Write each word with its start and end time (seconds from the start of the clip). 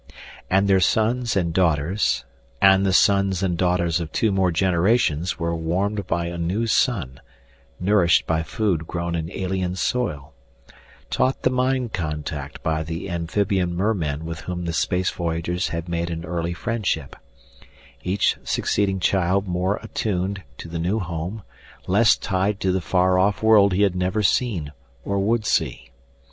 And 0.49 0.67
their 0.67 0.79
sons 0.79 1.35
and 1.35 1.53
daughters, 1.53 2.25
and 2.59 2.87
the 2.87 2.91
sons 2.91 3.43
and 3.43 3.55
daughters 3.55 3.99
of 3.99 4.11
two 4.11 4.31
more 4.31 4.49
generations 4.51 5.37
were 5.37 5.55
warmed 5.55 6.07
by 6.07 6.25
a 6.25 6.39
new 6.39 6.65
sun, 6.65 7.19
nourished 7.79 8.25
by 8.25 8.41
food 8.41 8.87
grown 8.87 9.13
in 9.13 9.31
alien 9.31 9.75
soil, 9.75 10.33
taught 11.11 11.43
the 11.43 11.51
mind 11.51 11.93
contact 11.93 12.63
by 12.63 12.81
the 12.81 13.11
amphibian 13.11 13.75
mermen 13.75 14.25
with 14.25 14.39
whom 14.39 14.65
the 14.65 14.73
space 14.73 15.11
voyagers 15.11 15.67
had 15.67 15.87
made 15.87 16.09
an 16.09 16.25
early 16.25 16.55
friendship 16.55 17.15
each 18.03 18.37
succeeding 18.43 18.99
child 18.99 19.47
more 19.47 19.75
attuned 19.83 20.41
to 20.57 20.67
the 20.67 20.79
new 20.79 20.97
home, 20.97 21.43
less 21.85 22.17
tied 22.17 22.59
to 22.61 22.71
the 22.71 22.81
far 22.81 23.19
off 23.19 23.43
world 23.43 23.71
he 23.71 23.83
had 23.83 23.95
never 23.95 24.23
seen 24.23 24.71
or 25.05 25.19
would 25.19 25.45
see. 25.45 25.91